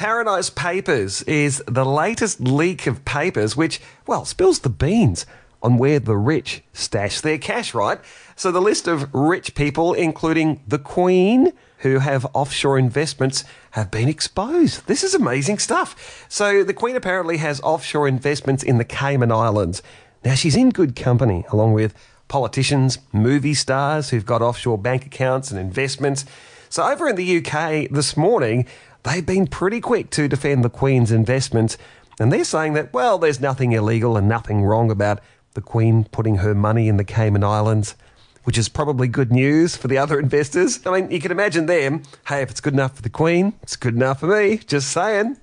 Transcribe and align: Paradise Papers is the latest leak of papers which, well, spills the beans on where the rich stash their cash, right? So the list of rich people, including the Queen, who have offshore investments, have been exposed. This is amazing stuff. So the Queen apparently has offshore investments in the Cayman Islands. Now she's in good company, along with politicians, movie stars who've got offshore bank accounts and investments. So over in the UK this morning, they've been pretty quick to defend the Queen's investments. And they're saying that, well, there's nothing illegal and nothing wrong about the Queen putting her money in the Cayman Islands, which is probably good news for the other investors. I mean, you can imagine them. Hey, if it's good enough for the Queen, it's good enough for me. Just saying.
Paradise 0.00 0.48
Papers 0.48 1.20
is 1.24 1.62
the 1.66 1.84
latest 1.84 2.40
leak 2.40 2.86
of 2.86 3.04
papers 3.04 3.54
which, 3.54 3.82
well, 4.06 4.24
spills 4.24 4.60
the 4.60 4.70
beans 4.70 5.26
on 5.62 5.76
where 5.76 6.00
the 6.00 6.16
rich 6.16 6.62
stash 6.72 7.20
their 7.20 7.36
cash, 7.36 7.74
right? 7.74 8.00
So 8.34 8.50
the 8.50 8.62
list 8.62 8.88
of 8.88 9.12
rich 9.12 9.54
people, 9.54 9.92
including 9.92 10.62
the 10.66 10.78
Queen, 10.78 11.52
who 11.80 11.98
have 11.98 12.26
offshore 12.32 12.78
investments, 12.78 13.44
have 13.72 13.90
been 13.90 14.08
exposed. 14.08 14.86
This 14.86 15.04
is 15.04 15.14
amazing 15.14 15.58
stuff. 15.58 16.24
So 16.30 16.64
the 16.64 16.72
Queen 16.72 16.96
apparently 16.96 17.36
has 17.36 17.60
offshore 17.60 18.08
investments 18.08 18.62
in 18.62 18.78
the 18.78 18.86
Cayman 18.86 19.30
Islands. 19.30 19.82
Now 20.24 20.34
she's 20.34 20.56
in 20.56 20.70
good 20.70 20.96
company, 20.96 21.44
along 21.52 21.74
with 21.74 21.92
politicians, 22.26 23.00
movie 23.12 23.52
stars 23.52 24.08
who've 24.08 24.24
got 24.24 24.40
offshore 24.40 24.78
bank 24.78 25.04
accounts 25.04 25.50
and 25.50 25.60
investments. 25.60 26.24
So 26.70 26.84
over 26.84 27.08
in 27.08 27.16
the 27.16 27.38
UK 27.38 27.90
this 27.90 28.16
morning, 28.16 28.64
they've 29.02 29.24
been 29.24 29.46
pretty 29.46 29.80
quick 29.80 30.10
to 30.10 30.28
defend 30.28 30.64
the 30.64 30.70
Queen's 30.70 31.12
investments. 31.12 31.76
And 32.18 32.32
they're 32.32 32.44
saying 32.44 32.74
that, 32.74 32.92
well, 32.92 33.18
there's 33.18 33.40
nothing 33.40 33.72
illegal 33.72 34.16
and 34.16 34.28
nothing 34.28 34.62
wrong 34.62 34.90
about 34.90 35.20
the 35.54 35.60
Queen 35.60 36.04
putting 36.04 36.36
her 36.36 36.54
money 36.54 36.88
in 36.88 36.96
the 36.96 37.04
Cayman 37.04 37.42
Islands, 37.42 37.96
which 38.44 38.58
is 38.58 38.68
probably 38.68 39.08
good 39.08 39.32
news 39.32 39.76
for 39.76 39.88
the 39.88 39.98
other 39.98 40.20
investors. 40.20 40.84
I 40.86 41.00
mean, 41.00 41.10
you 41.10 41.20
can 41.20 41.32
imagine 41.32 41.66
them. 41.66 42.02
Hey, 42.28 42.42
if 42.42 42.50
it's 42.50 42.60
good 42.60 42.74
enough 42.74 42.96
for 42.96 43.02
the 43.02 43.10
Queen, 43.10 43.54
it's 43.62 43.76
good 43.76 43.94
enough 43.94 44.20
for 44.20 44.26
me. 44.26 44.58
Just 44.58 44.90
saying. 44.90 45.36